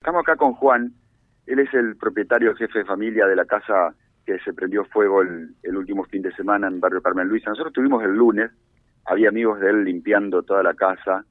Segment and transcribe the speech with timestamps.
[0.00, 0.94] Estamos acá con Juan,
[1.44, 5.76] él es el propietario, jefe de familia de la casa que se prendió fuego el,
[5.76, 7.50] último fin de semana en Barrio Carmen Luisa.
[7.50, 8.50] Nosotros estuvimos el lunes,
[9.04, 11.26] había amigos de él limpiando toda la casa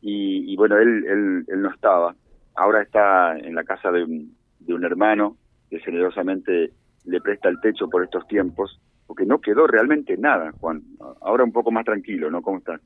[0.00, 2.16] y, bueno, él, él, no estaba.
[2.54, 5.36] Ahora está en la casa de un, de un hermano
[5.68, 6.72] que generosamente
[7.04, 10.82] le presta el techo por estos tiempos, porque no quedó realmente nada, Juan.
[11.20, 12.40] Ahora un poco más tranquilo, ¿no?
[12.40, 12.80] ¿Cómo estás?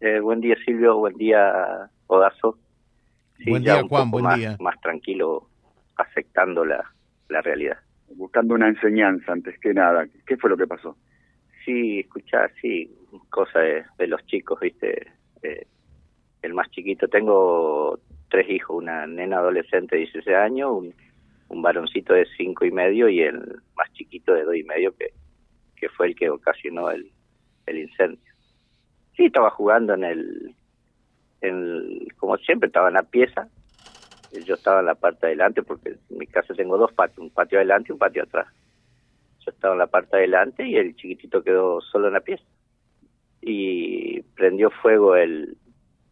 [0.00, 0.96] Eh, buen día, Silvio.
[0.96, 2.56] Buen día, Odazo
[3.46, 4.56] buen día, Juan, buen más, día.
[4.60, 5.48] Más tranquilo,
[5.96, 6.84] afectando la,
[7.28, 7.78] la realidad.
[8.14, 10.06] Buscando una enseñanza antes que nada.
[10.26, 10.96] ¿Qué fue lo que pasó?
[11.64, 12.90] Sí, escuchar, sí,
[13.30, 15.12] cosa de, los chicos, ¿viste?
[15.42, 15.66] Eh,
[16.42, 17.98] el más chiquito, tengo
[18.30, 20.94] tres hijos, una nena adolescente de 16 años, un,
[21.48, 23.38] un varoncito de cinco y medio y el
[23.76, 25.12] más chiquito de dos y medio que,
[25.76, 27.10] que fue el que ocasionó el,
[27.66, 28.32] el incendio.
[29.16, 30.54] Sí, estaba jugando en el
[32.16, 33.48] como siempre estaba en la pieza,
[34.30, 37.58] yo estaba en la parte adelante porque en mi casa tengo dos patios, un patio
[37.58, 38.46] adelante y un patio atrás.
[39.44, 42.44] Yo estaba en la parte adelante y el chiquitito quedó solo en la pieza.
[43.40, 45.56] Y prendió fuego el,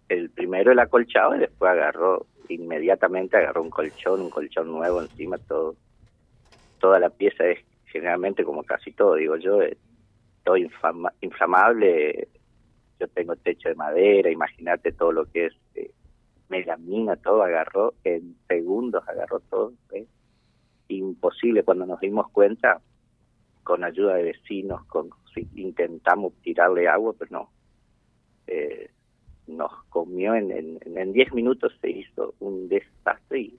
[0.08, 5.38] el primero el acolchado y después agarró, inmediatamente agarró un colchón, un colchón nuevo encima,
[5.38, 5.77] todo.
[6.78, 9.58] Toda la pieza es generalmente como casi todo, digo yo,
[10.44, 10.56] todo
[11.20, 12.28] inflamable,
[12.98, 15.91] yo tengo techo de madera, imagínate todo lo que es eh,
[16.48, 19.72] melamina, todo agarró, en segundos agarró todo,
[20.88, 22.80] imposible cuando nos dimos cuenta,
[23.64, 25.11] con ayuda de vecinos, con
[25.55, 27.50] intentamos tirarle agua, pero no,
[28.47, 28.91] eh,
[29.48, 33.58] nos comió en, en, 10 minutos se hizo un desastre y,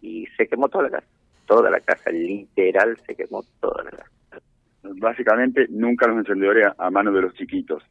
[0.00, 1.06] y se quemó toda la casa,
[1.46, 4.10] toda la casa, literal se quemó toda la casa.
[4.82, 7.82] Básicamente nunca los encendedores a mano de los chiquitos.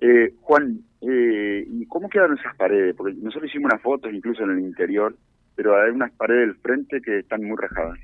[0.00, 2.94] Eh, Juan, eh, ¿cómo quedaron esas paredes?
[2.96, 5.16] Porque nosotros hicimos unas fotos incluso en el interior,
[5.54, 7.98] pero hay unas paredes del frente que están muy rajadas.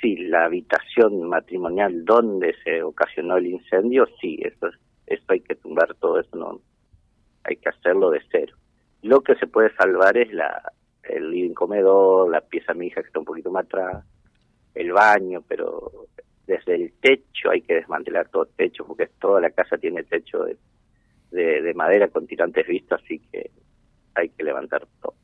[0.00, 4.70] Sí, la habitación matrimonial donde se ocasionó el incendio, sí, eso,
[5.06, 6.60] eso hay que tumbar todo eso, no
[7.44, 8.56] hay que hacerlo de cero.
[9.02, 13.18] Lo que se puede salvar es la el living comedor, la pieza mija que está
[13.18, 14.04] un poquito más atrás,
[14.74, 16.06] el baño, pero
[16.46, 20.44] desde el techo hay que desmantelar todo el techo porque toda la casa tiene techo
[20.44, 20.56] de
[21.30, 23.50] de, madera con tirantes vistos, así que
[24.14, 25.14] hay que levantar todo.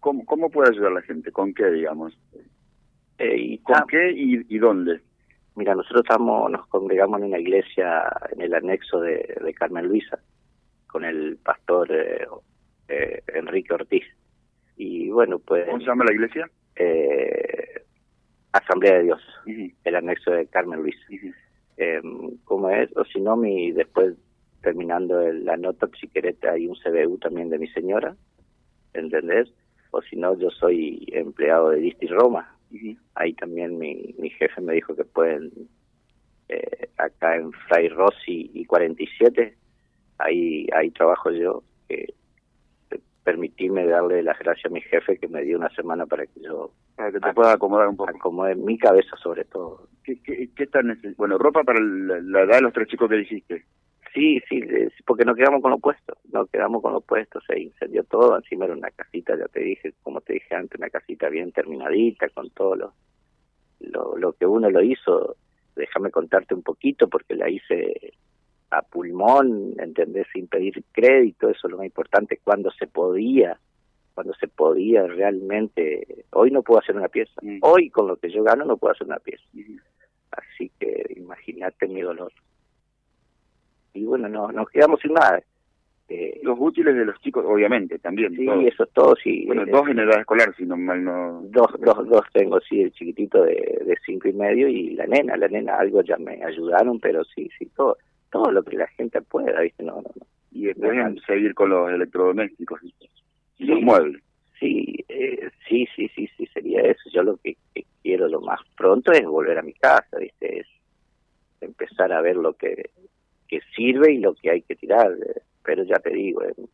[0.00, 1.30] ¿Cómo, cómo puede ayudar la gente?
[1.32, 2.16] ¿Con qué, digamos?
[3.18, 5.00] Eh, y ¿Con qué y, dónde?
[5.56, 10.18] Mira, nosotros estamos, nos congregamos en una iglesia en el anexo de, de Carmen Luisa
[10.86, 12.26] con el pastor eh,
[12.88, 14.04] eh, Enrique Ortiz.
[14.76, 15.66] Y bueno, pues...
[15.66, 16.50] ¿Cómo se llama la iglesia?
[18.52, 19.22] Asamblea de Dios,
[19.84, 21.00] el anexo de Carmen Luisa.
[22.44, 22.96] ¿Cómo es?
[22.96, 24.14] O si no, mi, después
[24.64, 28.16] terminando la nota, si querés, hay un CBU también de mi señora,
[28.94, 29.52] ¿entendés?
[29.90, 32.56] O si no, yo soy empleado de Disti Roma.
[33.14, 35.52] Ahí también mi, mi jefe me dijo que pueden,
[36.48, 39.54] eh, acá en Fray Rossi y 47,
[40.18, 42.14] ahí, ahí trabajo yo, que
[43.22, 46.72] permitirme darle las gracias a mi jefe que me dio una semana para que yo
[46.94, 50.66] para que te pueda acomodar un poco acomode mi cabeza sobre todo ¿Qué, qué, qué
[50.66, 53.64] tan bueno ropa para la, la, edad de los tres chicos que dijiste
[54.14, 54.62] Sí, sí,
[55.04, 58.64] porque nos quedamos con lo puesto, nos quedamos con lo puesto, se incendió todo, encima
[58.64, 62.48] era una casita, ya te dije, como te dije antes, una casita bien terminadita, con
[62.50, 62.92] todo lo,
[63.80, 65.34] lo, lo que uno lo hizo,
[65.74, 68.12] déjame contarte un poquito, porque la hice
[68.70, 70.28] a pulmón, ¿entendés?
[70.32, 73.58] Sin pedir crédito, eso es lo más importante, cuando se podía,
[74.14, 77.58] cuando se podía realmente, hoy no puedo hacer una pieza, mm.
[77.62, 79.42] hoy con lo que yo gano no puedo hacer una pieza,
[80.30, 82.32] así que imagínate mi dolor
[83.94, 85.42] y bueno, no, nos quedamos sin nada.
[86.06, 88.36] Eh, los útiles de los chicos, obviamente, también.
[88.36, 89.46] Sí, eso todo, sí.
[89.46, 91.40] Bueno, dos en edad escolar, si no mal no...
[91.44, 93.54] Dos, dos, dos tengo, sí, el chiquitito de,
[93.86, 97.48] de cinco y medio y la nena, la nena, algo ya me ayudaron, pero sí,
[97.58, 97.96] sí, todo,
[98.30, 99.82] todo lo que la gente pueda, ¿viste?
[99.82, 100.26] No, no, no.
[100.52, 100.94] Y después
[101.26, 102.80] seguir con los electrodomésticos
[103.58, 104.22] y los muebles.
[104.60, 107.10] Sí, eh, sí, sí, sí, sí, sería eso.
[107.12, 110.60] Yo lo que, que, quiero lo más pronto es volver a mi casa, ¿viste?
[110.60, 110.66] Es
[111.60, 112.90] empezar a ver lo que
[113.74, 115.12] sirve y lo que hay que tirar.
[115.62, 116.68] Pero ya te digo, en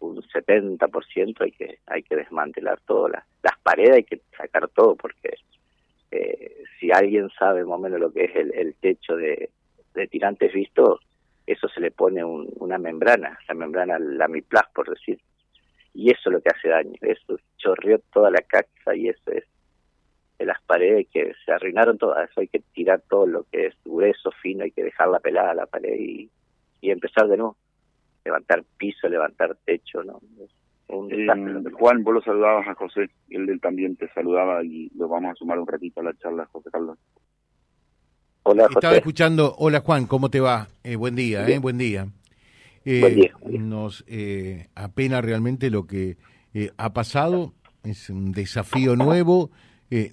[0.00, 3.08] un 70% hay que hay que desmantelar todo.
[3.08, 3.24] Las,
[3.62, 5.34] paredes hay que sacar todo porque
[6.10, 9.50] eh, si alguien sabe más o menos lo que es el, el techo de,
[9.94, 11.00] de tirantes vistos,
[11.46, 15.18] eso se le pone una membrana, la membrana Lamiplas, por decir.
[15.94, 16.94] Y eso es lo que hace daño.
[17.00, 19.44] Eso chorreó toda la casa y eso es
[20.38, 23.74] de las paredes que se arruinaron todas, eso hay que tirar todo lo que es
[23.84, 26.30] grueso, fino, hay que dejarla pelada la pared y,
[26.80, 27.56] y empezar de nuevo,
[28.24, 30.20] levantar piso, levantar techo, ¿no?
[30.88, 35.58] Juan, vos lo saludabas a José, él, también te saludaba y lo vamos a sumar
[35.58, 36.98] un ratito a la charla, José Carlos.
[38.44, 38.78] Hola, José.
[38.78, 40.68] Estaba escuchando, hola Juan, ¿cómo te va?
[40.82, 42.06] Eh, buen día, eh, buen día.
[42.86, 43.34] Eh, buen día.
[43.44, 46.16] Nos eh, apena realmente lo que
[46.54, 47.52] eh, ha pasado,
[47.84, 49.50] es un desafío nuevo,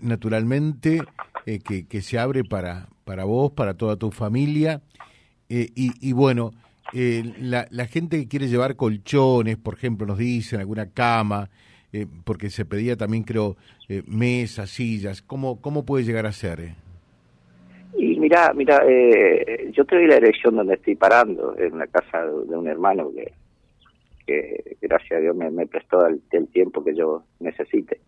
[0.01, 1.01] naturalmente,
[1.45, 4.81] que, que se abre para, para vos, para toda tu familia,
[5.48, 6.51] y, y bueno,
[6.94, 11.50] eh, la, la, gente que quiere llevar colchones, por ejemplo, nos dicen, alguna cama,
[11.92, 13.57] eh, porque se pedía también, creo,
[13.89, 16.60] eh, mesas, sillas, ¿cómo, ¿cómo puede llegar a ser?
[16.60, 16.75] Eh?
[17.98, 22.25] Y mira, mira, eh, yo te doy la dirección donde estoy parando, en la casa
[22.25, 23.33] de, un hermano que,
[24.25, 28.00] que, gracias a Dios me, prestó el, el, tiempo que yo necesite.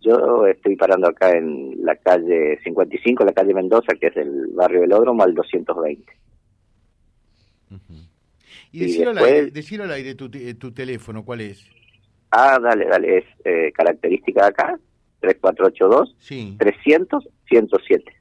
[0.00, 4.80] Yo estoy parando acá en la calle 55, la calle Mendoza, que es el barrio
[4.80, 6.12] del Ódromo, al 220.
[8.72, 11.66] Y, decirlo, al aire, tu, eh, tu teléfono, ¿cuál es?
[12.30, 14.78] Ah, dale, dale, es eh, característica de acá,
[15.20, 16.56] 3482 sí.
[16.58, 18.19] 300 107.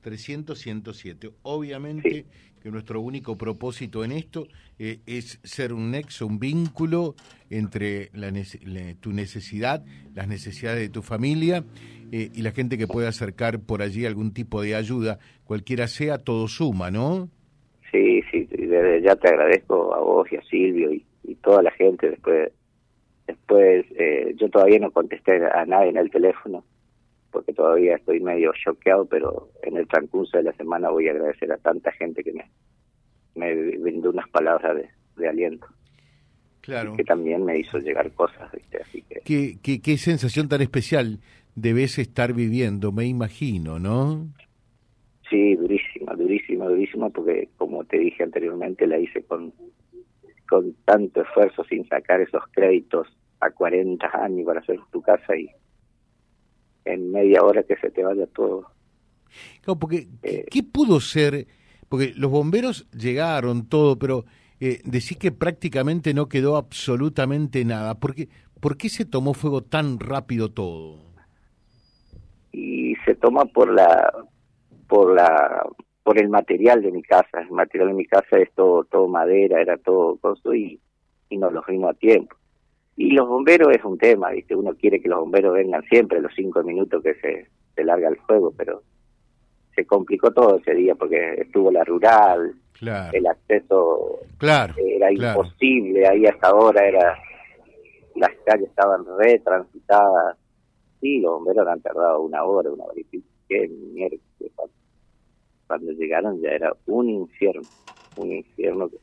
[0.00, 1.30] 300 107.
[1.42, 2.26] Obviamente
[2.62, 4.48] que nuestro único propósito en esto
[4.78, 7.14] eh, es ser un nexo, un vínculo
[7.50, 8.32] entre la,
[9.00, 9.84] tu necesidad,
[10.14, 11.64] las necesidades de tu familia
[12.10, 16.48] y la gente que pueda acercar por allí algún tipo de ayuda, cualquiera sea, todo
[16.48, 17.28] suma, ¿no?
[17.90, 21.04] Sí, sí, desde ya te agradezco a vos y a Silvio y,
[21.42, 22.10] toda la gente.
[22.10, 22.50] Después,
[23.26, 26.64] después eh, yo todavía no contesté a nadie en el teléfono
[27.30, 31.52] porque todavía estoy medio choqueado, pero en el transcurso de la semana voy a agradecer
[31.52, 32.50] a tanta gente que me,
[33.34, 34.76] me brindó unas palabras
[35.16, 35.66] de, aliento.
[36.60, 36.94] Claro.
[36.96, 38.78] Que también me hizo llegar cosas, ¿viste?
[38.80, 39.20] Así que...
[39.24, 41.18] ¿Qué, qué, qué sensación tan especial
[41.54, 44.26] debes estar viviendo, me imagino, ¿no?
[45.28, 49.52] Sí, durísima, durísima, durísima, porque como te dije anteriormente, la hice con,
[50.48, 53.08] con tanto esfuerzo sin sacar esos créditos
[53.40, 55.50] a 40 años para hacer tu casa y
[56.92, 58.66] en media hora que se te vaya todo.
[59.62, 61.46] Claro, porque eh, ¿qué pudo ser?
[61.88, 64.24] Porque los bomberos llegaron todo, pero
[64.60, 67.94] eh, decís que prácticamente no quedó absolutamente nada.
[67.94, 68.28] ¿Por qué,
[68.60, 70.98] ¿Por qué se tomó fuego tan rápido todo?
[72.52, 74.12] Y se toma por la
[74.88, 75.66] por la
[76.02, 77.40] por el material de mi casa.
[77.40, 80.80] El material de mi casa es todo, todo madera, era todo costo y,
[81.28, 82.34] y nos lo fuimos a tiempo.
[83.00, 84.56] Y los bomberos es un tema, ¿viste?
[84.56, 87.46] Uno quiere que los bomberos vengan siempre los cinco minutos que se,
[87.76, 88.82] se larga el fuego, pero
[89.76, 92.56] se complicó todo ese día porque estuvo la rural,
[93.12, 97.16] el acceso claro, era imposible, ahí hasta ahora era
[98.16, 100.36] las calles estaban retransitadas.
[101.00, 103.28] Sí, los bomberos han tardado una hora, una hora y pico.
[103.48, 104.16] Qué mierda
[105.68, 107.68] cuando llegaron ya era un infierno,
[108.16, 108.98] un infierno que,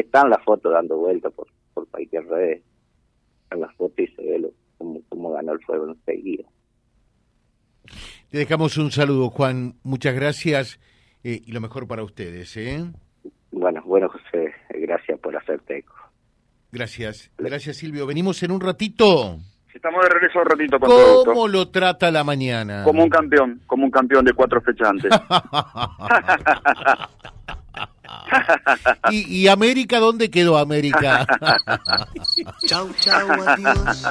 [0.00, 2.60] está en la foto dando vuelta por, por cualquier red,
[3.54, 4.50] en las fotos y se ve
[5.08, 6.44] cómo, ganó el fuego enseguida.
[8.30, 9.74] Te dejamos un saludo, Juan.
[9.82, 10.80] Muchas gracias
[11.22, 12.56] eh, y lo mejor para ustedes.
[12.56, 12.84] ¿eh?
[13.52, 15.94] Bueno, bueno, José, gracias por hacerte eco.
[16.72, 18.06] Gracias, gracias Silvio.
[18.06, 19.38] Venimos en un ratito.
[19.72, 20.90] Estamos de regreso un ratito con
[21.24, 22.84] ¿Cómo lo trata la mañana?
[22.84, 25.10] Como un campeón, como un campeón de cuatro fechas antes.
[29.10, 31.26] ¿Y, ¿Y, América dónde quedó América?
[32.66, 34.06] chau, chau, adiós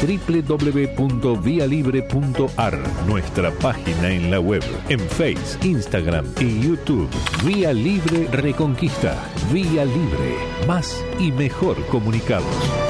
[0.00, 7.10] www.vialibre.ar, nuestra página en la web, en Face, Instagram y YouTube.
[7.44, 9.16] Vía Libre Reconquista.
[9.52, 10.36] Vía Libre.
[10.66, 12.87] Más y mejor comunicados.